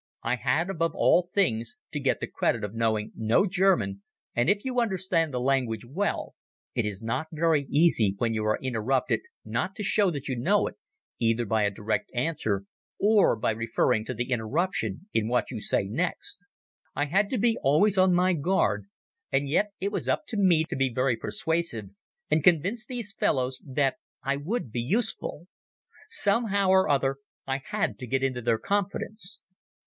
I 0.23 0.37
had, 0.37 0.71
above 0.71 0.93
all 0.95 1.29
things, 1.31 1.75
to 1.91 1.99
get 1.99 2.19
the 2.19 2.25
credit 2.25 2.63
of 2.63 2.73
knowing 2.73 3.11
no 3.15 3.45
German, 3.45 4.01
and, 4.33 4.49
if 4.49 4.65
you 4.65 4.79
understand 4.79 5.35
a 5.35 5.39
language 5.39 5.85
well, 5.85 6.33
it 6.73 6.87
is 6.87 7.03
not 7.03 7.27
very 7.31 7.67
easy 7.69 8.15
when 8.17 8.33
you 8.33 8.43
are 8.45 8.57
interrupted 8.63 9.19
not 9.45 9.75
to 9.75 9.83
show 9.83 10.09
that 10.09 10.27
you 10.27 10.35
know 10.35 10.65
it, 10.65 10.73
either 11.19 11.45
by 11.45 11.61
a 11.61 11.69
direct 11.69 12.09
answer, 12.15 12.63
or 12.99 13.35
by 13.35 13.51
referring 13.51 14.03
to 14.05 14.15
the 14.15 14.31
interruption 14.31 15.07
in 15.13 15.27
what 15.27 15.51
you 15.51 15.61
say 15.61 15.83
next. 15.83 16.47
I 16.95 17.05
had 17.05 17.29
to 17.29 17.37
be 17.37 17.59
always 17.61 17.95
on 17.95 18.11
my 18.11 18.33
guard, 18.33 18.87
and 19.31 19.47
yet 19.47 19.69
it 19.79 19.91
was 19.91 20.09
up 20.09 20.25
to 20.29 20.35
me 20.37 20.63
to 20.69 20.75
be 20.75 20.91
very 20.91 21.15
persuasive 21.15 21.89
and 22.27 22.43
convince 22.43 22.87
these 22.87 23.13
fellows 23.13 23.61
that 23.63 23.97
I 24.23 24.35
would 24.37 24.71
be 24.71 24.81
useful. 24.81 25.45
Somehow 26.09 26.69
or 26.69 26.89
other 26.89 27.17
I 27.45 27.61
had 27.63 27.99
to 27.99 28.07
get 28.07 28.23
into 28.23 28.41
their 28.41 28.57
confidence. 28.57 29.43